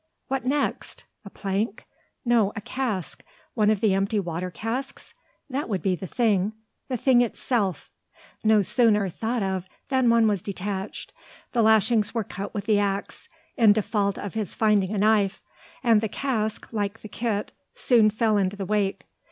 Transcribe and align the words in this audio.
What 0.29 0.47
next? 0.47 1.03
A 1.25 1.29
plank? 1.29 1.85
No; 2.25 2.51
a 2.55 2.61
cask, 2.61 3.23
one 3.53 3.69
of 3.69 3.81
the 3.81 3.93
empty 3.93 4.19
water 4.19 4.49
casks? 4.49 5.13
That 5.47 5.69
would 5.69 5.83
be 5.83 5.95
the 5.95 6.07
thing, 6.07 6.53
the 6.89 6.97
thing 6.97 7.21
itself. 7.21 7.91
No 8.43 8.63
sooner 8.63 9.09
thought 9.09 9.43
of 9.43 9.69
than 9.89 10.09
one 10.09 10.27
was 10.27 10.41
detached. 10.41 11.13
The 11.53 11.61
lashings 11.61 12.15
were 12.15 12.23
cut 12.23 12.51
with 12.51 12.65
the 12.65 12.79
axe, 12.79 13.29
in 13.57 13.73
default 13.73 14.17
of 14.17 14.33
his 14.33 14.55
finding 14.55 14.91
a 14.91 14.97
knife; 14.97 15.43
and 15.83 16.01
the 16.01 16.09
cask, 16.09 16.73
like 16.73 17.03
the 17.03 17.07
kit, 17.07 17.51
soon 17.75 18.09
fell 18.09 18.37
into 18.37 18.55
the 18.55 18.65
wake. 18.65 19.05